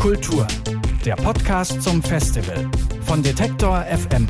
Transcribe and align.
Popkultur, 0.00 0.46
der 1.04 1.14
Podcast 1.14 1.82
zum 1.82 2.02
Festival 2.02 2.70
von 3.02 3.22
Detektor 3.22 3.84
FM. 3.84 4.26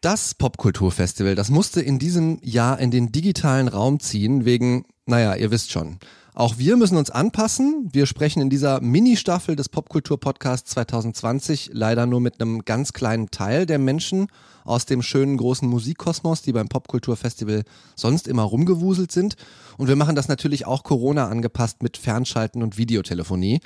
Das 0.00 0.32
Popkulturfestival, 0.36 1.34
das 1.34 1.50
musste 1.50 1.82
in 1.82 1.98
diesem 1.98 2.38
Jahr 2.42 2.78
in 2.78 2.92
den 2.92 3.10
digitalen 3.10 3.66
Raum 3.66 3.98
ziehen, 3.98 4.44
wegen, 4.44 4.84
naja, 5.06 5.34
ihr 5.34 5.50
wisst 5.50 5.72
schon. 5.72 5.98
Auch 6.36 6.58
wir 6.58 6.76
müssen 6.76 6.98
uns 6.98 7.08
anpassen. 7.08 7.88
Wir 7.92 8.04
sprechen 8.04 8.42
in 8.42 8.50
dieser 8.50 8.82
Mini-Staffel 8.82 9.56
des 9.56 9.70
Popkultur-Podcasts 9.70 10.70
2020 10.72 11.70
leider 11.72 12.04
nur 12.04 12.20
mit 12.20 12.42
einem 12.42 12.66
ganz 12.66 12.92
kleinen 12.92 13.30
Teil 13.30 13.64
der 13.64 13.78
Menschen 13.78 14.26
aus 14.62 14.84
dem 14.84 15.00
schönen 15.00 15.38
großen 15.38 15.66
Musikkosmos, 15.66 16.42
die 16.42 16.52
beim 16.52 16.68
Popkulturfestival 16.68 17.62
sonst 17.94 18.28
immer 18.28 18.42
rumgewuselt 18.42 19.12
sind. 19.12 19.36
Und 19.78 19.88
wir 19.88 19.96
machen 19.96 20.14
das 20.14 20.28
natürlich 20.28 20.66
auch 20.66 20.82
Corona 20.82 21.26
angepasst 21.28 21.82
mit 21.82 21.96
Fernschalten 21.96 22.62
und 22.62 22.76
Videotelefonie. 22.76 23.60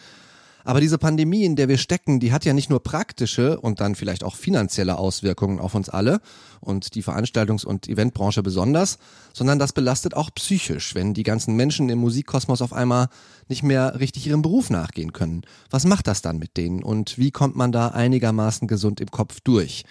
Aber 0.65 0.81
diese 0.81 0.99
Pandemie, 0.99 1.45
in 1.45 1.57
der 1.57 1.69
wir 1.69 1.79
stecken, 1.79 2.21
die 2.21 2.33
hat 2.33 2.45
ja 2.45 2.53
nicht 2.53 2.71
nur 2.71 2.83
praktische 2.83 3.61
und 3.61 3.81
dann 3.81 3.95
vielleicht 3.95 4.25
auch 4.25 4.37
finanzielle 4.37 4.99
Auswirkungen 4.99 5.59
auf 5.59 5.75
uns 5.75 5.89
alle 5.89 6.21
und 6.61 6.95
die 6.95 7.03
Veranstaltungs- 7.03 7.65
und 7.65 7.89
Eventbranche 7.89 8.43
besonders, 8.43 8.99
sondern 9.33 9.59
das 9.59 9.73
belastet 9.73 10.15
auch 10.15 10.31
psychisch, 10.35 10.95
wenn 10.95 11.15
die 11.15 11.23
ganzen 11.23 11.57
Menschen 11.57 11.89
im 11.89 11.99
Musikkosmos 11.99 12.63
auf 12.63 12.73
einmal 12.73 13.09
nicht 13.49 13.63
mehr 13.63 13.99
richtig 13.99 14.27
ihrem 14.27 14.43
Beruf 14.43 14.71
nachgehen 14.71 15.13
können. 15.13 15.43
Was 15.71 15.85
macht 15.85 16.07
das 16.07 16.23
dann 16.23 16.39
mit 16.39 16.57
denen 16.57 16.83
und 16.83 17.19
wie 17.19 17.31
kommt 17.31 17.57
man 17.57 17.73
da 17.73 17.89
einigermaßen 17.89 18.69
gesund 18.69 19.01
im 19.01 19.11
Kopf 19.11 19.41
durch? 19.41 19.85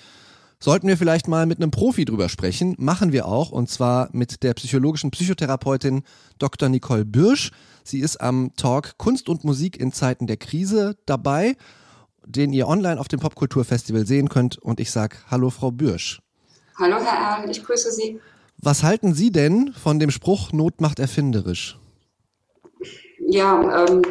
Sollten 0.62 0.90
wir 0.90 0.98
vielleicht 0.98 1.30
mal 1.30 1.46
mit 1.46 1.62
einem 1.62 1.72
Profi 1.72 2.04
drüber 2.04 2.28
sprechen, 2.28 2.76
machen 2.78 3.14
wir 3.14 3.28
auch, 3.28 3.52
und 3.52 3.70
zwar 3.70 4.10
mit 4.12 4.44
der 4.44 4.54
psychologischen 4.56 5.10
Psychotherapeutin 5.10 6.04
Dr. 6.38 6.68
Nicole 6.68 7.06
Bürsch. 7.06 7.52
Sie 7.86 8.00
ist 8.00 8.20
am 8.20 8.52
Talk 8.58 8.98
Kunst 8.98 9.30
und 9.30 9.46
Musik 9.46 9.80
in 9.80 9.94
Zeiten 9.94 10.28
der 10.28 10.36
Krise 10.36 10.98
dabei, 11.06 11.56
den 12.26 12.52
ihr 12.52 12.68
online 12.68 13.00
auf 13.00 13.08
dem 13.08 13.22
Popkulturfestival 13.22 14.06
sehen 14.06 14.28
könnt. 14.28 14.58
Und 14.58 14.82
ich 14.82 14.92
sage 14.92 15.16
Hallo, 15.32 15.50
Frau 15.50 15.72
Bürsch. 15.72 16.22
Hallo, 16.78 16.98
Herr 16.98 17.40
Erl, 17.40 17.50
ich 17.50 17.64
grüße 17.64 17.94
Sie. 17.94 18.20
Was 18.58 18.84
halten 18.84 19.14
Sie 19.14 19.32
denn 19.32 19.74
von 19.74 19.98
dem 19.98 20.12
Spruch 20.12 20.52
Not 20.52 20.82
macht 20.82 21.00
erfinderisch? 21.00 21.80
Ja, 23.32 23.86
ähm, 23.86 24.02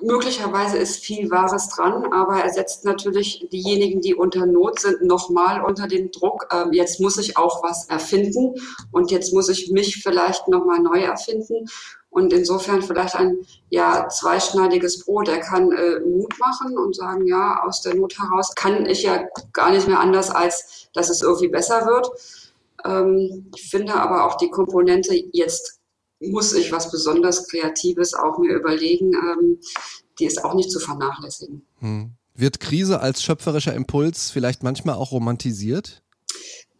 möglicherweise 0.00 0.78
ist 0.78 1.04
viel 1.04 1.30
Wahres 1.30 1.68
dran, 1.68 2.12
aber 2.12 2.40
er 2.40 2.52
setzt 2.52 2.84
natürlich 2.84 3.46
diejenigen, 3.52 4.00
die 4.00 4.16
unter 4.16 4.46
Not 4.46 4.80
sind, 4.80 5.02
nochmal 5.04 5.62
unter 5.62 5.86
den 5.86 6.10
Druck. 6.10 6.48
Ähm, 6.52 6.72
jetzt 6.72 7.00
muss 7.00 7.16
ich 7.18 7.36
auch 7.36 7.62
was 7.62 7.88
erfinden 7.88 8.54
und 8.90 9.12
jetzt 9.12 9.32
muss 9.32 9.48
ich 9.48 9.70
mich 9.70 10.02
vielleicht 10.02 10.48
nochmal 10.48 10.80
neu 10.80 11.00
erfinden. 11.02 11.66
Und 12.10 12.32
insofern 12.32 12.82
vielleicht 12.82 13.14
ein 13.14 13.38
ja 13.70 14.08
zweischneidiges 14.08 15.04
Brot. 15.04 15.28
Er 15.28 15.40
kann 15.40 15.70
äh, 15.70 16.00
Mut 16.00 16.36
machen 16.40 16.76
und 16.76 16.96
sagen, 16.96 17.28
ja, 17.28 17.62
aus 17.64 17.82
der 17.82 17.94
Not 17.94 18.18
heraus 18.18 18.54
kann 18.56 18.86
ich 18.86 19.04
ja 19.04 19.24
gar 19.52 19.70
nicht 19.70 19.86
mehr 19.86 20.00
anders, 20.00 20.30
als 20.30 20.88
dass 20.94 21.10
es 21.10 21.22
irgendwie 21.22 21.48
besser 21.48 21.86
wird. 21.86 22.10
Ähm, 22.84 23.50
ich 23.54 23.70
finde 23.70 23.94
aber 23.94 24.26
auch 24.26 24.36
die 24.36 24.50
Komponente 24.50 25.14
jetzt 25.32 25.80
muss 26.30 26.52
ich 26.52 26.72
was 26.72 26.90
besonders 26.90 27.48
Kreatives 27.48 28.14
auch 28.14 28.38
mir 28.38 28.54
überlegen. 28.54 29.12
Ähm, 29.14 29.58
die 30.18 30.26
ist 30.26 30.44
auch 30.44 30.54
nicht 30.54 30.70
zu 30.70 30.78
vernachlässigen. 30.80 31.66
Hm. 31.80 32.12
Wird 32.34 32.60
Krise 32.60 33.00
als 33.00 33.22
schöpferischer 33.22 33.74
Impuls 33.74 34.30
vielleicht 34.30 34.62
manchmal 34.62 34.96
auch 34.96 35.12
romantisiert? 35.12 36.02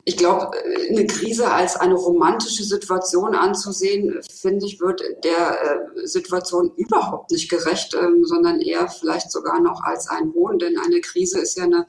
Ich 0.06 0.18
glaube, 0.18 0.50
eine 0.90 1.06
Krise 1.06 1.50
als 1.50 1.76
eine 1.76 1.94
romantische 1.94 2.64
Situation 2.64 3.34
anzusehen, 3.34 4.20
finde 4.30 4.66
ich, 4.66 4.78
wird 4.80 5.00
der 5.24 5.86
äh, 5.96 6.06
Situation 6.06 6.72
überhaupt 6.76 7.30
nicht 7.30 7.48
gerecht, 7.48 7.94
ähm, 7.94 8.24
sondern 8.24 8.60
eher 8.60 8.88
vielleicht 8.88 9.32
sogar 9.32 9.60
noch 9.60 9.82
als 9.82 10.08
ein 10.08 10.32
Hohn. 10.34 10.58
Denn 10.58 10.78
eine 10.78 11.00
Krise 11.00 11.40
ist 11.40 11.56
ja 11.56 11.64
eine 11.64 11.86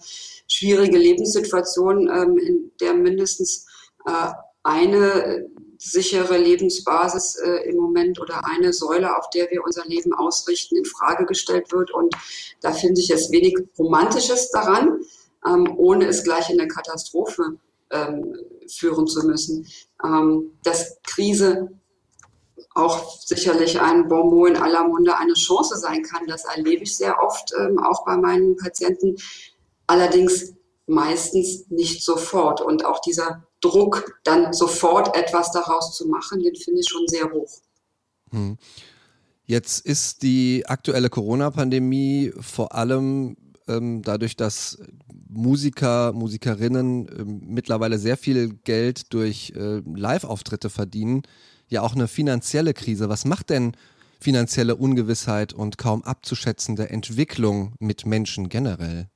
schwierige 0.47 0.97
Lebenssituation, 0.97 2.07
ähm, 2.07 2.37
in 2.37 2.71
der 2.79 2.93
mindestens 2.93 3.65
äh, 4.05 4.31
eine 4.65 5.45
sichere 5.77 6.37
Lebensbasis 6.37 7.35
äh, 7.35 7.69
im 7.69 7.77
Moment 7.77 8.19
oder 8.19 8.41
eine 8.45 8.73
Säule, 8.73 9.15
auf 9.17 9.29
der 9.29 9.49
wir 9.51 9.63
unser 9.63 9.85
Leben 9.85 10.13
ausrichten, 10.13 10.77
in 10.77 10.85
Frage 10.85 11.25
gestellt 11.25 11.71
wird. 11.71 11.91
Und 11.91 12.15
da 12.61 12.71
finde 12.71 12.99
ich 12.99 13.11
es 13.11 13.31
wenig 13.31 13.55
Romantisches 13.77 14.49
daran, 14.49 15.01
ähm, 15.45 15.71
ohne 15.77 16.07
es 16.07 16.23
gleich 16.23 16.49
in 16.49 16.59
eine 16.59 16.67
Katastrophe 16.67 17.57
ähm, 17.91 18.35
führen 18.67 19.05
zu 19.05 19.27
müssen. 19.27 19.67
Ähm, 20.03 20.51
dass 20.63 20.97
Krise 21.03 21.69
auch 22.73 23.21
sicherlich 23.21 23.79
ein 23.79 24.07
Bonbon 24.07 24.55
in 24.55 24.57
aller 24.57 24.87
Munde 24.87 25.15
eine 25.17 25.33
Chance 25.33 25.77
sein 25.77 26.01
kann, 26.01 26.25
das 26.27 26.43
erlebe 26.45 26.83
ich 26.83 26.97
sehr 26.97 27.21
oft, 27.21 27.53
ähm, 27.57 27.79
auch 27.79 28.03
bei 28.03 28.17
meinen 28.17 28.57
Patienten. 28.57 29.15
Allerdings 29.87 30.55
meistens 30.87 31.69
nicht 31.69 32.03
sofort. 32.03 32.61
Und 32.61 32.85
auch 32.85 32.99
dieser 33.01 33.45
Druck, 33.69 34.19
dann 34.23 34.53
sofort 34.53 35.15
etwas 35.17 35.51
daraus 35.51 35.95
zu 35.95 36.07
machen, 36.07 36.41
den 36.41 36.55
finde 36.55 36.81
ich 36.81 36.87
schon 36.89 37.07
sehr 37.07 37.31
hoch. 37.31 37.51
Hm. 38.31 38.57
Jetzt 39.45 39.85
ist 39.85 40.23
die 40.23 40.63
aktuelle 40.65 41.09
Corona-Pandemie 41.09 42.31
vor 42.39 42.73
allem 42.73 43.37
ähm, 43.67 44.01
dadurch, 44.03 44.35
dass 44.35 44.79
Musiker, 45.29 46.13
Musikerinnen 46.13 47.07
äh, 47.07 47.23
mittlerweile 47.25 47.97
sehr 47.97 48.17
viel 48.17 48.53
Geld 48.63 49.13
durch 49.13 49.53
äh, 49.55 49.81
Live-Auftritte 49.85 50.69
verdienen, 50.69 51.23
ja 51.67 51.81
auch 51.81 51.95
eine 51.95 52.07
finanzielle 52.07 52.73
Krise. 52.73 53.09
Was 53.09 53.25
macht 53.25 53.49
denn 53.49 53.73
finanzielle 54.19 54.75
Ungewissheit 54.75 55.53
und 55.53 55.77
kaum 55.77 56.03
abzuschätzende 56.03 56.89
Entwicklung 56.89 57.73
mit 57.79 58.05
Menschen 58.05 58.49
generell? 58.49 59.09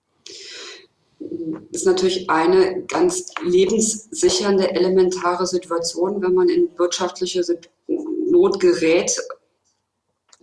Ist 1.72 1.85
natürlich 1.85 2.30
eine 2.30 2.84
ganz 2.84 3.31
lebenssichernde, 3.44 4.72
elementare 4.72 5.46
Situation, 5.46 6.22
wenn 6.22 6.34
man 6.34 6.50
in 6.50 6.69
wirtschaftliche 6.78 7.44
Not 7.88 8.59
gerät. 8.59 9.16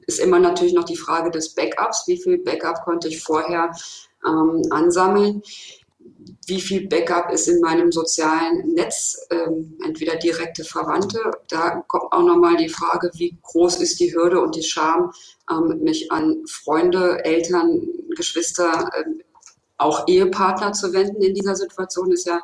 Ist 0.07 0.21
immer 0.21 0.39
natürlich 0.39 0.75
noch 0.75 0.85
die 0.85 0.97
Frage 0.97 1.31
des 1.31 1.55
Backups. 1.55 2.05
Wie 2.07 2.21
viel 2.21 2.39
Backup 2.39 2.85
konnte 2.85 3.09
ich 3.09 3.23
vorher 3.23 3.75
ähm, 4.25 4.63
ansammeln? 4.71 5.43
Wie 6.47 6.61
viel 6.61 6.87
Backup 6.87 7.33
ist 7.33 7.49
in 7.49 7.61
meinem 7.61 7.91
sozialen 7.91 8.73
Netz? 8.75 9.19
Ähm, 9.31 9.77
entweder 9.85 10.17
direkte 10.17 10.63
Verwandte. 10.63 11.19
Da 11.49 11.83
kommt 11.89 12.13
auch 12.13 12.23
nochmal 12.23 12.57
die 12.57 12.69
Frage, 12.69 13.11
wie 13.15 13.37
groß 13.43 13.81
ist 13.81 13.99
die 13.99 14.15
Hürde 14.15 14.41
und 14.41 14.55
die 14.55 14.63
Scham, 14.63 15.11
ähm, 15.51 15.81
mich 15.83 16.13
an 16.13 16.45
Freunde, 16.47 17.25
Eltern, 17.25 17.89
Geschwister, 18.15 18.91
ähm, 18.97 19.23
auch 19.79 20.07
Ehepartner 20.07 20.73
zu 20.73 20.93
wenden 20.93 21.23
in 21.23 21.35
dieser 21.35 21.55
Situation 21.55 22.13
ist 22.13 22.27
ja 22.27 22.41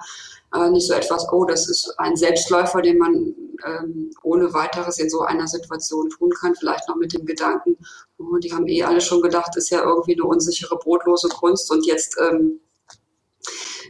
äh, 0.54 0.70
nicht 0.70 0.87
so 0.87 0.94
etwas, 0.94 1.26
oh, 1.32 1.44
das 1.44 1.69
ist 1.69 1.94
ein 1.98 2.16
Selbstläufer, 2.16 2.82
den 2.82 2.98
man 2.98 3.34
ähm, 3.65 4.10
ohne 4.22 4.53
weiteres 4.53 4.98
in 4.98 5.09
so 5.09 5.20
einer 5.20 5.48
Situation 5.48 6.10
tun 6.10 6.31
kann. 6.38 6.54
Vielleicht 6.54 6.88
noch 6.88 6.97
mit 6.97 7.12
dem 7.15 7.25
Gedanken, 7.25 7.78
oh, 8.19 8.37
die 8.37 8.53
haben 8.53 8.69
eh 8.69 8.82
alle 8.82 9.00
schon 9.00 9.22
gedacht, 9.22 9.56
ist 9.56 9.71
ja 9.71 9.82
irgendwie 9.82 10.15
eine 10.15 10.25
unsichere, 10.25 10.76
brotlose 10.76 11.28
Kunst 11.28 11.71
und 11.71 11.87
jetzt 11.87 12.16
ähm, 12.21 12.60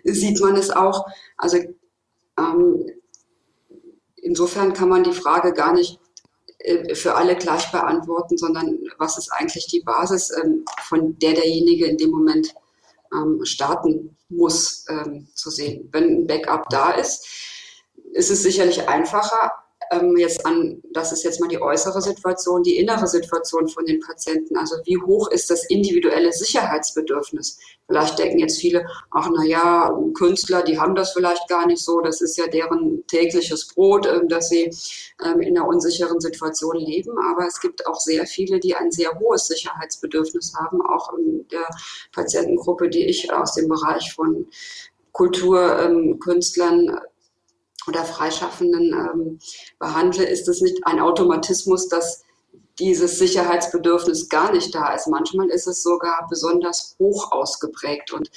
sieht 0.04 0.40
man 0.40 0.56
es 0.56 0.70
auch. 0.70 1.06
Also 1.36 1.58
ähm, 2.38 2.86
insofern 4.16 4.72
kann 4.72 4.88
man 4.88 5.04
die 5.04 5.12
Frage 5.12 5.52
gar 5.52 5.72
nicht 5.72 5.98
äh, 6.58 6.94
für 6.94 7.14
alle 7.14 7.36
gleich 7.36 7.70
beantworten, 7.72 8.38
sondern 8.38 8.78
was 8.98 9.18
ist 9.18 9.32
eigentlich 9.32 9.66
die 9.66 9.80
Basis, 9.80 10.30
ähm, 10.42 10.64
von 10.82 11.18
der 11.18 11.34
derjenige 11.34 11.86
in 11.86 11.96
dem 11.96 12.10
Moment 12.10 12.54
ähm, 13.14 13.44
starten 13.44 14.16
muss, 14.28 14.86
ähm, 14.88 15.28
zu 15.34 15.50
sehen. 15.50 15.88
Wenn 15.92 16.04
ein 16.04 16.26
Backup 16.26 16.68
da 16.70 16.92
ist, 16.92 17.26
ist 18.12 18.30
es 18.30 18.42
sicherlich 18.42 18.88
einfacher, 18.88 19.52
ähm, 19.92 20.16
jetzt 20.16 20.44
an, 20.46 20.82
das 20.92 21.12
ist 21.12 21.22
jetzt 21.22 21.40
mal 21.40 21.48
die 21.48 21.60
äußere 21.60 22.00
Situation, 22.00 22.62
die 22.62 22.78
innere 22.78 23.06
Situation 23.06 23.68
von 23.68 23.84
den 23.84 24.00
Patienten. 24.00 24.56
Also 24.56 24.76
wie 24.84 24.96
hoch 24.96 25.30
ist 25.30 25.50
das 25.50 25.64
individuelle 25.66 26.32
Sicherheitsbedürfnis? 26.32 27.58
Vielleicht 27.86 28.18
denken 28.18 28.38
jetzt 28.38 28.58
viele, 28.58 28.86
ach 29.10 29.28
na 29.34 29.44
ja, 29.44 29.94
Künstler, 30.14 30.62
die 30.62 30.78
haben 30.78 30.94
das 30.94 31.12
vielleicht 31.12 31.46
gar 31.48 31.66
nicht 31.66 31.84
so. 31.84 32.00
Das 32.00 32.20
ist 32.20 32.38
ja 32.38 32.46
deren 32.46 33.06
tägliches 33.06 33.68
Brot, 33.68 34.06
ähm, 34.06 34.28
dass 34.28 34.48
sie 34.48 34.70
ähm, 35.24 35.40
in 35.40 35.56
einer 35.56 35.68
unsicheren 35.68 36.20
Situation 36.20 36.76
leben. 36.76 37.12
Aber 37.30 37.46
es 37.46 37.60
gibt 37.60 37.86
auch 37.86 38.00
sehr 38.00 38.26
viele, 38.26 38.60
die 38.60 38.74
ein 38.74 38.90
sehr 38.90 39.18
hohes 39.18 39.46
Sicherheitsbedürfnis 39.46 40.54
haben, 40.54 40.80
auch 40.80 41.12
in 41.18 41.46
der 41.48 41.66
Patientengruppe, 42.12 42.88
die 42.88 43.06
ich 43.06 43.32
aus 43.32 43.54
dem 43.54 43.68
Bereich 43.68 44.12
von 44.14 44.46
Kulturkünstlern 45.12 46.98
oder 47.86 48.04
Freischaffenden 48.04 48.92
ähm, 48.92 49.38
behandle, 49.78 50.24
ist 50.24 50.48
es 50.48 50.60
nicht 50.60 50.78
ein 50.86 51.00
Automatismus, 51.00 51.88
dass 51.88 52.24
dieses 52.78 53.18
Sicherheitsbedürfnis 53.18 54.28
gar 54.28 54.52
nicht 54.52 54.74
da 54.74 54.94
ist. 54.94 55.06
Manchmal 55.06 55.48
ist 55.50 55.66
es 55.66 55.82
sogar 55.82 56.26
besonders 56.28 56.96
hoch 56.98 57.30
ausgeprägt 57.30 58.12
und 58.12 58.30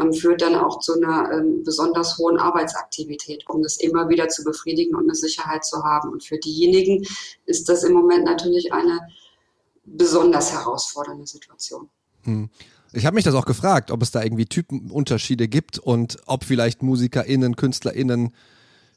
ähm, 0.00 0.12
führt 0.12 0.42
dann 0.42 0.54
auch 0.54 0.78
zu 0.78 0.94
einer 0.94 1.30
ähm, 1.32 1.62
besonders 1.62 2.16
hohen 2.18 2.38
Arbeitsaktivität, 2.38 3.44
um 3.48 3.62
das 3.62 3.76
immer 3.76 4.08
wieder 4.08 4.28
zu 4.28 4.44
befriedigen 4.44 4.96
und 4.96 5.04
eine 5.04 5.14
Sicherheit 5.14 5.64
zu 5.64 5.84
haben. 5.84 6.10
Und 6.10 6.24
für 6.24 6.38
diejenigen 6.38 7.06
ist 7.44 7.68
das 7.68 7.84
im 7.84 7.92
Moment 7.92 8.24
natürlich 8.24 8.72
eine 8.72 9.00
besonders 9.84 10.52
herausfordernde 10.52 11.26
Situation. 11.26 11.88
Hm. 12.22 12.48
Ich 12.94 13.06
habe 13.06 13.14
mich 13.14 13.24
das 13.24 13.34
auch 13.34 13.46
gefragt, 13.46 13.90
ob 13.90 14.02
es 14.02 14.10
da 14.10 14.22
irgendwie 14.22 14.44
Typenunterschiede 14.46 15.48
gibt 15.48 15.78
und 15.78 16.18
ob 16.26 16.44
vielleicht 16.44 16.82
MusikerInnen, 16.82 17.56
KünstlerInnen 17.56 18.34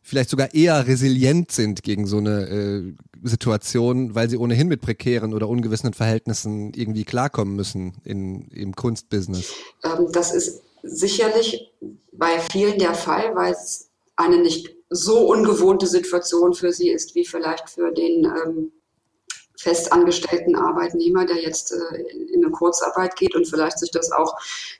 vielleicht 0.05 0.29
sogar 0.29 0.53
eher 0.53 0.87
resilient 0.87 1.51
sind 1.51 1.81
gegen 1.81 2.05
so 2.05 2.17
eine 2.17 2.47
äh, 2.47 2.93
Situation, 3.23 4.13
weil 4.13 4.29
sie 4.29 4.37
ohnehin 4.37 4.67
mit 4.67 4.81
prekären 4.81 5.33
oder 5.33 5.49
ungewissen 5.49 5.93
Verhältnissen 5.93 6.73
irgendwie 6.75 7.05
klarkommen 7.05 7.55
müssen 7.55 7.95
in, 8.03 8.47
im 8.49 8.75
Kunstbusiness. 8.75 9.51
Ähm, 9.83 10.07
das 10.11 10.31
ist 10.31 10.61
sicherlich 10.83 11.71
bei 12.11 12.39
vielen 12.51 12.77
der 12.77 12.93
Fall, 12.93 13.35
weil 13.35 13.53
es 13.53 13.89
eine 14.15 14.37
nicht 14.37 14.75
so 14.91 15.27
ungewohnte 15.27 15.87
Situation 15.87 16.53
für 16.53 16.71
sie 16.71 16.89
ist, 16.89 17.15
wie 17.15 17.25
vielleicht 17.25 17.67
für 17.67 17.91
den 17.91 18.25
ähm, 18.25 18.71
festangestellten 19.57 20.55
Arbeitnehmer, 20.55 21.25
der 21.25 21.41
jetzt 21.41 21.71
äh, 21.71 22.01
in 22.33 22.43
eine 22.43 22.51
Kurzarbeit 22.51 23.15
geht 23.15 23.35
und 23.35 23.47
vielleicht 23.47 23.79
sich 23.79 23.91
das 23.91 24.11
auch 24.11 24.35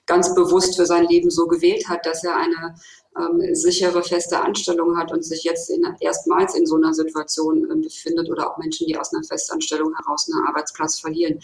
ganz 0.05 0.33
bewusst 0.35 0.75
für 0.75 0.85
sein 0.85 1.05
Leben 1.07 1.29
so 1.29 1.47
gewählt 1.47 1.87
hat, 1.87 2.05
dass 2.05 2.23
er 2.23 2.35
eine 2.35 2.75
ähm, 3.17 3.55
sichere, 3.55 4.03
feste 4.03 4.41
Anstellung 4.41 4.97
hat 4.97 5.11
und 5.11 5.23
sich 5.23 5.43
jetzt 5.43 5.69
in, 5.69 5.85
erstmals 5.99 6.55
in 6.55 6.65
so 6.65 6.75
einer 6.75 6.93
Situation 6.93 7.69
äh, 7.69 7.75
befindet 7.75 8.29
oder 8.29 8.51
auch 8.51 8.57
Menschen, 8.57 8.87
die 8.87 8.97
aus 8.97 9.13
einer 9.13 9.23
Festanstellung 9.23 9.93
heraus 9.95 10.29
einen 10.31 10.45
Arbeitsplatz 10.45 10.99
verlieren. 10.99 11.39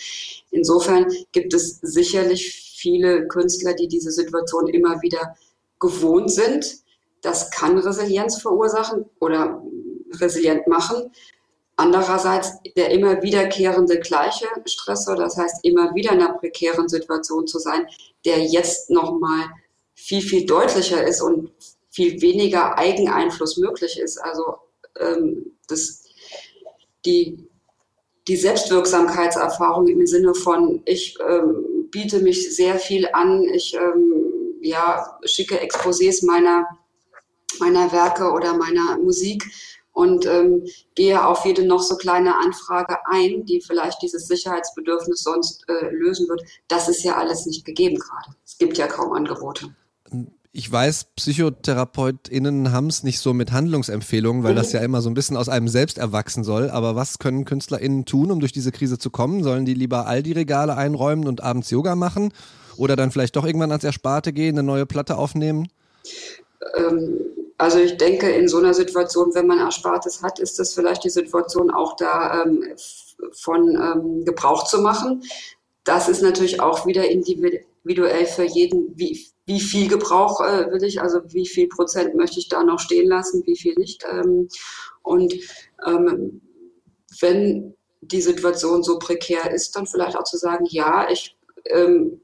Insofern 0.51 1.07
gibt 1.31 1.53
es 1.53 1.79
sicherlich 1.81 2.71
viele 2.75 3.27
Künstler, 3.27 3.73
die 3.73 3.87
diese 3.87 4.11
Situation 4.11 4.67
immer 4.67 5.01
wieder 5.01 5.35
gewohnt 5.79 6.31
sind. 6.31 6.77
Das 7.21 7.51
kann 7.51 7.77
Resilienz 7.77 8.41
verursachen 8.41 9.05
oder 9.19 9.63
resilient 10.19 10.67
machen. 10.67 11.11
Andererseits 11.81 12.61
der 12.77 12.91
immer 12.91 13.23
wiederkehrende 13.23 13.99
gleiche 13.99 14.45
Stressor, 14.65 15.15
das 15.15 15.35
heißt 15.35 15.65
immer 15.65 15.95
wieder 15.95 16.11
in 16.11 16.21
einer 16.21 16.37
prekären 16.37 16.87
Situation 16.87 17.47
zu 17.47 17.57
sein, 17.57 17.87
der 18.23 18.37
jetzt 18.37 18.91
nochmal 18.91 19.49
viel, 19.95 20.21
viel 20.21 20.45
deutlicher 20.45 21.03
ist 21.03 21.21
und 21.21 21.51
viel 21.89 22.21
weniger 22.21 22.77
Eigeneinfluss 22.77 23.57
möglich 23.57 23.99
ist. 23.99 24.19
Also 24.19 24.57
ähm, 24.99 25.57
das, 25.67 26.03
die, 27.03 27.49
die 28.27 28.37
Selbstwirksamkeitserfahrung 28.37 29.87
im 29.87 30.05
Sinne 30.05 30.35
von, 30.35 30.83
ich 30.85 31.17
ähm, 31.27 31.87
biete 31.89 32.19
mich 32.19 32.55
sehr 32.55 32.77
viel 32.77 33.09
an, 33.11 33.43
ich 33.55 33.73
ähm, 33.73 34.59
ja, 34.61 35.17
schicke 35.25 35.59
Exposés 35.59 36.23
meiner, 36.27 36.67
meiner 37.59 37.91
Werke 37.91 38.29
oder 38.29 38.55
meiner 38.55 38.99
Musik 38.99 39.51
und 39.91 40.25
ähm, 40.25 40.63
gehe 40.95 41.25
auf 41.25 41.45
jede 41.45 41.65
noch 41.65 41.81
so 41.81 41.95
kleine 41.95 42.37
Anfrage 42.37 42.97
ein, 43.05 43.45
die 43.45 43.61
vielleicht 43.61 44.01
dieses 44.01 44.27
Sicherheitsbedürfnis 44.27 45.23
sonst 45.23 45.65
äh, 45.67 45.89
lösen 45.89 46.27
wird. 46.29 46.41
Das 46.67 46.87
ist 46.87 47.03
ja 47.03 47.17
alles 47.17 47.45
nicht 47.45 47.65
gegeben 47.65 47.97
gerade. 47.97 48.35
Es 48.45 48.57
gibt 48.57 48.77
ja 48.77 48.87
kaum 48.87 49.13
Angebote 49.13 49.73
ich 50.53 50.69
weiß, 50.69 51.05
PsychotherapeutInnen 51.15 52.73
haben 52.73 52.87
es 52.87 53.03
nicht 53.03 53.19
so 53.19 53.33
mit 53.33 53.53
Handlungsempfehlungen, 53.53 54.43
weil 54.43 54.51
mhm. 54.51 54.57
das 54.57 54.73
ja 54.73 54.81
immer 54.81 55.01
so 55.01 55.09
ein 55.09 55.13
bisschen 55.13 55.37
aus 55.37 55.47
einem 55.47 55.69
selbst 55.69 55.97
erwachsen 55.97 56.43
soll. 56.43 56.69
Aber 56.69 56.95
was 56.95 57.19
können 57.19 57.45
KünstlerInnen 57.45 58.05
tun, 58.05 58.31
um 58.31 58.41
durch 58.41 58.51
diese 58.51 58.73
Krise 58.73 58.97
zu 58.97 59.09
kommen? 59.09 59.43
Sollen 59.43 59.63
die 59.63 59.73
lieber 59.73 60.07
all 60.07 60.23
die 60.23 60.33
Regale 60.33 60.75
einräumen 60.75 61.27
und 61.27 61.41
abends 61.41 61.69
Yoga 61.69 61.95
machen? 61.95 62.33
Oder 62.75 62.97
dann 62.97 63.11
vielleicht 63.11 63.35
doch 63.37 63.45
irgendwann 63.45 63.71
ans 63.71 63.85
Ersparte 63.85 64.33
gehen, 64.33 64.57
eine 64.57 64.63
neue 64.63 64.85
Platte 64.85 65.17
aufnehmen? 65.17 65.69
Ähm, 66.75 67.19
also 67.61 67.77
ich 67.77 67.95
denke, 67.97 68.27
in 68.31 68.47
so 68.47 68.57
einer 68.57 68.73
Situation, 68.73 69.35
wenn 69.35 69.45
man 69.45 69.59
Erspartes 69.59 70.23
hat, 70.23 70.39
ist 70.39 70.57
das 70.57 70.73
vielleicht 70.73 71.03
die 71.03 71.11
Situation 71.11 71.69
auch 71.69 71.95
da 71.95 72.41
ähm, 72.43 72.73
von 73.33 73.69
ähm, 73.75 74.25
Gebrauch 74.25 74.63
zu 74.63 74.81
machen. 74.81 75.21
Das 75.83 76.09
ist 76.09 76.23
natürlich 76.23 76.59
auch 76.59 76.87
wieder 76.87 77.07
individuell 77.07 78.25
für 78.25 78.45
jeden, 78.45 78.97
wie, 78.97 79.27
wie 79.45 79.59
viel 79.59 79.87
Gebrauch 79.87 80.41
äh, 80.41 80.71
will 80.71 80.83
ich, 80.83 81.01
also 81.03 81.19
wie 81.27 81.45
viel 81.45 81.67
Prozent 81.67 82.15
möchte 82.15 82.39
ich 82.39 82.49
da 82.49 82.63
noch 82.63 82.79
stehen 82.79 83.07
lassen, 83.07 83.43
wie 83.45 83.55
viel 83.55 83.75
nicht. 83.75 84.03
Ähm, 84.11 84.47
und 85.03 85.31
ähm, 85.85 86.41
wenn 87.19 87.75
die 88.01 88.23
Situation 88.23 88.81
so 88.81 88.97
prekär 88.97 89.51
ist, 89.51 89.75
dann 89.75 89.85
vielleicht 89.85 90.17
auch 90.17 90.23
zu 90.23 90.37
sagen, 90.37 90.65
ja, 90.67 91.07
ich 91.11 91.37
ähm, 91.65 92.21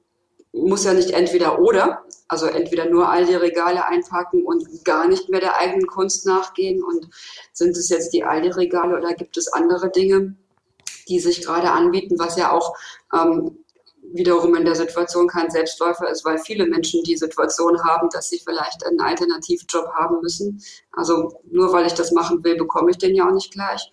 muss 0.58 0.84
ja 0.84 0.94
nicht 0.94 1.12
entweder 1.12 1.60
oder, 1.60 2.04
also 2.28 2.46
entweder 2.48 2.86
nur 2.90 3.10
all 3.10 3.26
die 3.26 3.36
Regale 3.36 3.86
einpacken 3.86 4.44
und 4.44 4.84
gar 4.84 5.08
nicht 5.08 5.30
mehr 5.30 5.40
der 5.40 5.58
eigenen 5.58 5.88
Kunst 5.88 6.26
nachgehen 6.26 6.84
und 6.84 7.10
sind 7.54 7.78
es 7.78 7.90
jetzt 7.90 8.14
die 8.14 8.24
Aldi-Regale 8.24 8.98
oder 8.98 9.14
gibt 9.14 9.38
es 9.38 9.52
andere 9.52 9.90
Dinge, 9.90 10.36
die 11.08 11.20
sich 11.20 11.46
gerade 11.46 11.72
anbieten, 11.72 12.20
was 12.20 12.38
ja 12.38 12.52
auch 12.52 12.76
ähm, 13.14 13.64
wiederum 14.14 14.56
in 14.56 14.66
der 14.66 14.76
Situation 14.76 15.28
kein 15.28 15.50
Selbstläufer 15.50 16.10
ist, 16.10 16.24
weil 16.26 16.38
viele 16.38 16.66
Menschen 16.66 17.04
die 17.04 17.18
Situation 17.18 17.84
haben, 17.84 18.10
dass 18.10 18.30
sie 18.30 18.40
vielleicht 18.40 18.86
einen 18.86 19.02
Alternativjob 19.02 19.88
haben 19.94 20.22
müssen. 20.22 20.62
Also 20.92 21.42
nur 21.50 21.72
weil 21.74 21.88
ich 21.88 21.94
das 21.94 22.12
machen 22.12 22.44
will, 22.44 22.56
bekomme 22.56 22.92
ich 22.92 22.98
den 22.98 23.16
ja 23.16 23.28
auch 23.28 23.34
nicht 23.34 23.52
gleich. 23.52 23.92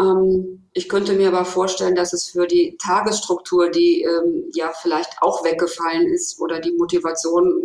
Ähm, 0.00 0.68
ich 0.72 0.88
könnte 0.88 1.14
mir 1.14 1.28
aber 1.28 1.44
vorstellen, 1.44 1.94
dass 1.94 2.12
es 2.12 2.30
für 2.30 2.46
die 2.46 2.76
Tagesstruktur, 2.80 3.70
die 3.70 4.02
ähm, 4.02 4.44
ja 4.52 4.72
vielleicht 4.80 5.10
auch 5.20 5.44
weggefallen 5.44 6.06
ist, 6.08 6.40
oder 6.40 6.60
die 6.60 6.72
Motivation 6.72 7.60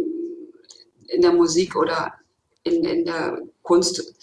in 1.07 1.21
der 1.21 1.33
Musik 1.33 1.75
oder 1.75 2.13
in, 2.63 2.83
in 2.83 3.05
der 3.05 3.41
Kunst, 3.61 4.15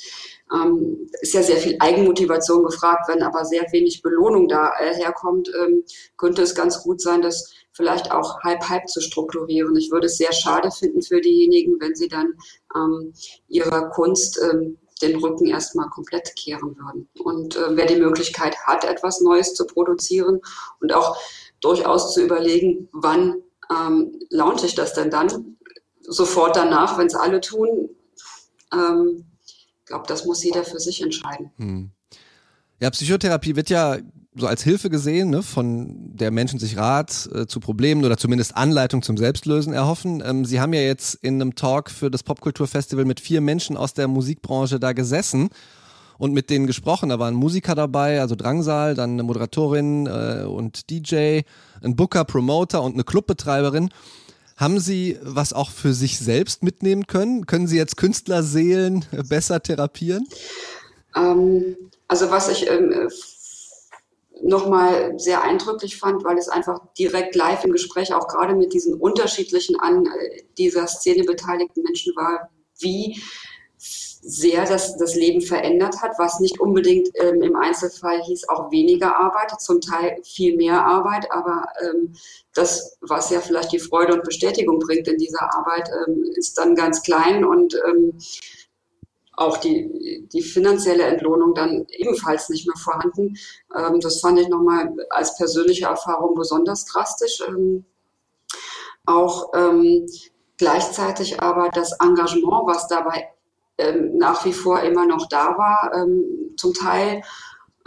ähm, 0.52 1.08
ist 1.20 1.34
ja 1.34 1.42
sehr 1.42 1.56
viel 1.56 1.76
Eigenmotivation 1.78 2.64
gefragt, 2.64 3.08
wenn 3.08 3.22
aber 3.22 3.44
sehr 3.44 3.64
wenig 3.70 4.02
Belohnung 4.02 4.48
da 4.48 4.72
äh, 4.78 4.94
herkommt, 4.94 5.50
ähm, 5.60 5.84
könnte 6.16 6.42
es 6.42 6.54
ganz 6.54 6.82
gut 6.82 7.00
sein, 7.00 7.22
das 7.22 7.52
vielleicht 7.72 8.10
auch 8.10 8.40
halb-halb 8.42 8.88
zu 8.88 9.00
strukturieren. 9.00 9.76
Ich 9.76 9.90
würde 9.90 10.06
es 10.06 10.18
sehr 10.18 10.32
schade 10.32 10.70
finden 10.70 11.02
für 11.02 11.20
diejenigen, 11.20 11.80
wenn 11.80 11.94
sie 11.94 12.08
dann 12.08 12.34
ähm, 12.76 13.14
ihrer 13.48 13.88
Kunst 13.90 14.40
ähm, 14.42 14.76
den 15.02 15.16
Rücken 15.16 15.46
erstmal 15.46 15.88
komplett 15.90 16.34
kehren 16.36 16.76
würden. 16.76 17.08
Und 17.18 17.56
äh, 17.56 17.76
wer 17.76 17.86
die 17.86 17.96
Möglichkeit 17.96 18.56
hat, 18.66 18.84
etwas 18.84 19.20
Neues 19.20 19.54
zu 19.54 19.66
produzieren 19.66 20.40
und 20.80 20.94
auch 20.94 21.16
durchaus 21.60 22.14
zu 22.14 22.22
überlegen, 22.22 22.88
wann 22.92 23.36
ähm, 23.70 24.18
launche 24.30 24.66
ich 24.66 24.74
das 24.74 24.94
denn 24.94 25.10
dann? 25.10 25.56
Sofort 26.00 26.56
danach, 26.56 26.98
wenn 26.98 27.06
es 27.06 27.14
alle 27.14 27.40
tun, 27.40 27.90
ähm, 28.72 29.24
ich 29.46 29.68
glaube, 29.84 30.06
das 30.06 30.24
muss 30.24 30.42
jeder 30.42 30.64
für 30.64 30.80
sich 30.80 31.02
entscheiden. 31.02 31.50
Hm. 31.56 31.90
Ja, 32.80 32.90
Psychotherapie 32.90 33.54
wird 33.54 33.70
ja 33.70 33.98
so 34.34 34.46
als 34.46 34.62
Hilfe 34.62 34.88
gesehen, 34.88 35.30
ne, 35.30 35.42
von 35.42 36.16
der 36.16 36.30
Menschen 36.30 36.58
sich 36.58 36.76
Rat 36.76 37.28
äh, 37.34 37.46
zu 37.46 37.60
Problemen 37.60 38.04
oder 38.04 38.16
zumindest 38.16 38.56
Anleitung 38.56 39.02
zum 39.02 39.18
Selbstlösen 39.18 39.72
erhoffen. 39.72 40.22
Ähm, 40.24 40.44
Sie 40.44 40.60
haben 40.60 40.72
ja 40.72 40.80
jetzt 40.80 41.14
in 41.16 41.40
einem 41.40 41.54
Talk 41.54 41.90
für 41.90 42.10
das 42.10 42.22
Popkulturfestival 42.22 43.04
mit 43.04 43.20
vier 43.20 43.40
Menschen 43.40 43.76
aus 43.76 43.92
der 43.92 44.08
Musikbranche 44.08 44.80
da 44.80 44.92
gesessen 44.92 45.50
und 46.18 46.32
mit 46.32 46.48
denen 46.48 46.66
gesprochen. 46.66 47.10
Da 47.10 47.18
waren 47.18 47.34
Musiker 47.34 47.74
dabei, 47.74 48.20
also 48.20 48.34
Drangsal, 48.34 48.94
dann 48.94 49.12
eine 49.12 49.22
Moderatorin 49.22 50.06
äh, 50.06 50.44
und 50.44 50.88
DJ, 50.88 51.40
ein 51.82 51.96
Booker, 51.96 52.24
Promoter 52.24 52.82
und 52.82 52.94
eine 52.94 53.04
Clubbetreiberin. 53.04 53.90
Haben 54.56 54.78
Sie 54.80 55.18
was 55.22 55.52
auch 55.52 55.70
für 55.70 55.92
sich 55.92 56.18
selbst 56.18 56.62
mitnehmen 56.62 57.06
können? 57.06 57.46
Können 57.46 57.66
Sie 57.66 57.76
jetzt 57.76 57.98
Künstlerseelen 57.98 59.04
besser 59.28 59.62
therapieren? 59.62 60.26
Ähm, 61.14 61.76
also 62.08 62.30
was 62.30 62.48
ich 62.48 62.70
ähm, 62.70 63.10
nochmal 64.42 65.18
sehr 65.18 65.42
eindrücklich 65.42 65.98
fand, 65.98 66.24
weil 66.24 66.38
es 66.38 66.48
einfach 66.48 66.80
direkt 66.98 67.34
live 67.34 67.64
im 67.64 67.72
Gespräch 67.72 68.12
auch 68.12 68.28
gerade 68.28 68.54
mit 68.54 68.72
diesen 68.72 68.94
unterschiedlichen 68.94 69.78
an 69.78 70.06
äh, 70.06 70.42
dieser 70.58 70.86
Szene 70.86 71.24
beteiligten 71.24 71.82
Menschen 71.82 72.14
war, 72.16 72.50
wie 72.78 73.20
sehr 74.24 74.64
das, 74.64 74.96
das 74.96 75.16
Leben 75.16 75.40
verändert 75.40 76.00
hat, 76.00 76.12
was 76.16 76.38
nicht 76.38 76.60
unbedingt 76.60 77.08
ähm, 77.14 77.42
im 77.42 77.56
Einzelfall 77.56 78.22
hieß 78.22 78.48
auch 78.48 78.70
weniger 78.70 79.16
Arbeit, 79.16 79.60
zum 79.60 79.80
Teil 79.80 80.16
viel 80.22 80.56
mehr 80.56 80.86
Arbeit, 80.86 81.26
aber 81.32 81.64
ähm, 81.82 82.14
das, 82.54 82.96
was 83.00 83.30
ja 83.30 83.40
vielleicht 83.40 83.72
die 83.72 83.80
Freude 83.80 84.14
und 84.14 84.22
Bestätigung 84.22 84.78
bringt 84.78 85.08
in 85.08 85.18
dieser 85.18 85.52
Arbeit, 85.56 85.90
ähm, 86.06 86.22
ist 86.36 86.56
dann 86.56 86.76
ganz 86.76 87.02
klein 87.02 87.44
und 87.44 87.74
ähm, 87.88 88.16
auch 89.34 89.56
die, 89.56 90.28
die 90.32 90.42
finanzielle 90.42 91.04
Entlohnung 91.04 91.54
dann 91.54 91.86
ebenfalls 91.88 92.48
nicht 92.48 92.66
mehr 92.66 92.76
vorhanden. 92.76 93.36
Ähm, 93.74 94.00
das 94.00 94.20
fand 94.20 94.38
ich 94.38 94.48
nochmal 94.48 94.94
als 95.10 95.36
persönliche 95.36 95.86
Erfahrung 95.86 96.34
besonders 96.34 96.84
drastisch. 96.84 97.42
Ähm, 97.46 97.84
auch 99.06 99.52
ähm, 99.54 100.06
gleichzeitig 100.58 101.40
aber 101.40 101.70
das 101.70 101.92
Engagement, 102.00 102.66
was 102.66 102.86
dabei 102.88 103.28
ähm, 103.78 104.18
nach 104.18 104.44
wie 104.44 104.52
vor 104.52 104.80
immer 104.80 105.06
noch 105.06 105.26
da 105.28 105.56
war, 105.56 105.92
ähm, 105.94 106.54
zum 106.56 106.74
Teil, 106.74 107.22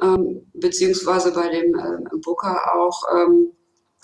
ähm, 0.01 0.51
beziehungsweise 0.53 1.31
bei 1.31 1.47
dem 1.49 1.75
äh, 1.75 2.17
Booker 2.21 2.75
auch, 2.75 3.03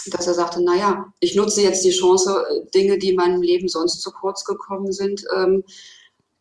dass 0.08 0.26
er 0.26 0.34
sagte, 0.34 0.64
naja, 0.64 1.14
ich 1.20 1.36
nutze 1.36 1.62
jetzt 1.62 1.86
die 1.86 1.92
Chance, 1.92 2.44
Dinge, 2.74 2.98
die 2.98 3.10
in 3.10 3.18
meinem 3.18 3.42
Leben 3.44 3.68
sonst 3.68 4.02
zu 4.02 4.12
kurz 4.12 4.44
gekommen 4.46 4.92
sind, 4.92 5.24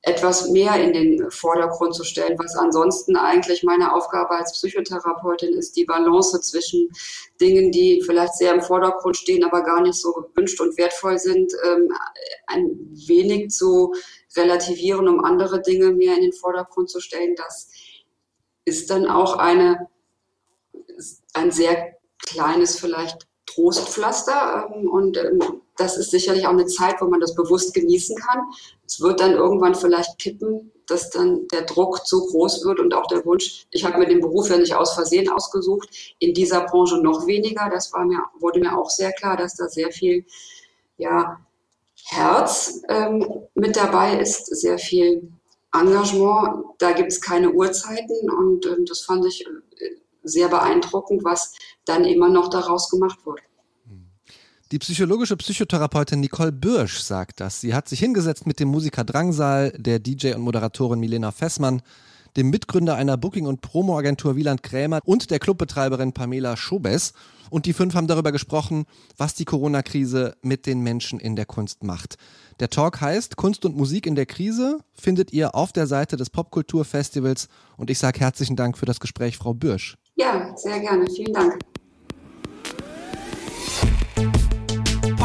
etwas 0.03 0.49
mehr 0.49 0.77
in 0.77 0.93
den 0.95 1.31
Vordergrund 1.31 1.95
zu 1.95 2.05
stellen, 2.05 2.39
was 2.39 2.57
ansonsten 2.57 3.17
eigentlich 3.17 3.63
meine 3.63 3.95
Aufgabe 3.95 4.31
als 4.31 4.53
Psychotherapeutin 4.53 5.53
ist, 5.53 5.77
die 5.77 5.85
Balance 5.85 6.41
zwischen 6.41 6.89
Dingen, 7.41 7.71
die 7.71 8.03
vielleicht 8.05 8.35
sehr 8.35 8.55
im 8.55 8.63
Vordergrund 8.63 9.17
stehen, 9.17 9.45
aber 9.45 9.63
gar 9.63 9.83
nicht 9.83 9.97
so 9.97 10.13
gewünscht 10.13 10.61
und 10.61 10.79
wertvoll 10.79 11.19
sind, 11.19 11.53
ähm, 11.67 11.93
ein 12.47 12.71
wenig 13.07 13.51
zu 13.51 13.93
relativieren, 14.37 15.07
um 15.07 15.23
andere 15.23 15.61
Dinge 15.61 15.91
mehr 15.91 16.17
in 16.17 16.23
den 16.23 16.33
Vordergrund 16.33 16.89
zu 16.89 17.01
stellen. 17.01 17.35
Das 17.37 17.69
ist 18.65 18.89
dann 18.89 19.07
auch 19.07 19.37
eine, 19.37 19.89
ein 21.35 21.51
sehr 21.51 21.97
kleines 22.27 22.79
vielleicht 22.79 23.27
Trostpflaster 23.47 24.71
ähm, 24.75 24.89
und 24.89 25.19
ähm, 25.19 25.63
das 25.77 25.97
ist 25.97 26.11
sicherlich 26.11 26.47
auch 26.47 26.53
eine 26.53 26.67
Zeit, 26.67 26.97
wo 27.01 27.07
man 27.07 27.21
das 27.21 27.35
bewusst 27.35 27.73
genießen 27.75 28.17
kann. 28.17 28.41
Es 28.87 29.01
wird 29.01 29.21
dann 29.21 29.33
irgendwann 29.33 29.75
vielleicht 29.75 30.19
kippen, 30.19 30.73
dass 30.87 31.11
dann 31.11 31.47
der 31.49 31.63
Druck 31.63 32.07
zu 32.07 32.27
groß 32.27 32.65
wird 32.65 32.81
und 32.81 32.95
auch 32.95 33.07
der 33.07 33.25
Wunsch, 33.25 33.67
ich 33.71 33.85
habe 33.85 33.99
mir 33.99 34.07
den 34.07 34.21
Beruf 34.21 34.51
ja 34.51 34.59
nicht 34.59 34.75
aus 34.75 34.95
Versehen 34.95 35.31
ausgesucht, 35.31 35.89
in 36.19 36.35
dieser 36.35 36.67
Branche 36.67 36.99
noch 36.99 37.27
weniger. 37.27 37.71
Das 37.73 37.93
war 37.93 38.05
mir, 38.05 38.23
wurde 38.41 38.61
mir 38.61 38.77
auch 38.77 38.91
sehr 38.91 39.13
klar, 39.13 39.37
dass 39.37 39.55
da 39.55 39.69
sehr 39.69 39.91
viel 39.91 40.25
ja, 40.97 41.39
Herz 42.07 42.83
ähm, 42.89 43.25
mit 43.55 43.77
dabei 43.77 44.19
ist, 44.19 44.47
sehr 44.47 44.79
viel 44.79 45.33
Engagement. 45.73 46.65
Da 46.79 46.93
gibt 46.93 47.13
es 47.13 47.21
keine 47.21 47.53
Uhrzeiten 47.53 48.31
und 48.31 48.67
ähm, 48.67 48.85
das 48.87 49.03
fand 49.03 49.25
ich 49.27 49.47
äh, 49.47 49.51
sehr 50.23 50.49
beeindruckend, 50.49 51.25
was 51.25 51.55
dann 51.85 52.05
immer 52.05 52.29
noch 52.29 52.49
daraus 52.49 52.91
gemacht 52.91 53.25
wurde. 53.25 53.43
Die 54.73 54.79
psychologische 54.79 55.37
Psychotherapeutin 55.37 56.21
Nicole 56.21 56.53
Bürsch 56.53 57.01
sagt 57.01 57.41
das. 57.41 57.61
Sie 57.61 57.75
hat 57.75 57.89
sich 57.89 57.99
hingesetzt 57.99 58.47
mit 58.47 58.61
dem 58.61 58.69
Musiker 58.69 59.03
Drangsal, 59.03 59.73
der 59.77 59.99
DJ 59.99 60.35
und 60.35 60.43
Moderatorin 60.43 61.01
Milena 61.01 61.33
Fessmann, 61.33 61.83
dem 62.37 62.51
Mitgründer 62.51 62.95
einer 62.95 63.17
Booking- 63.17 63.49
und 63.49 63.63
Promo-Agentur 63.63 64.37
Wieland 64.37 64.63
Krämer 64.63 65.01
und 65.05 65.33
der 65.33 65.41
Clubbetreiberin 65.41 66.13
Pamela 66.13 66.57
Schobes. 66.57 67.15
Und 67.51 67.67
die 67.67 67.73
fünf 67.73 67.97
haben 67.97 68.07
darüber 68.07 68.31
gesprochen, 68.31 68.85
was 69.17 69.35
die 69.35 69.45
Corona-Krise 69.45 70.37
mit 70.41 70.67
den 70.67 70.83
Menschen 70.83 71.19
in 71.19 71.35
der 71.35 71.47
Kunst 71.47 71.83
macht. 71.83 72.15
Der 72.61 72.71
Talk 72.71 73.01
heißt 73.01 73.35
Kunst 73.35 73.65
und 73.65 73.77
Musik 73.77 74.07
in 74.07 74.15
der 74.15 74.27
Krise, 74.27 74.79
findet 74.95 75.33
ihr 75.33 75.57
auf 75.57 75.73
der 75.73 75.89
Seite 75.89 76.17
des 76.17 76.31
Popkulturfestivals. 76.31 77.49
Und 77.77 77.91
ich 77.91 77.99
sage 77.99 78.21
herzlichen 78.21 78.55
Dank 78.55 78.79
für 78.79 78.87
das 78.87 79.01
Gespräch, 79.01 79.37
Frau 79.37 79.53
Bürsch. 79.53 79.97
Ja, 80.15 80.57
sehr 80.57 80.79
gerne. 80.79 81.07
Vielen 81.11 81.33
Dank. 81.33 81.59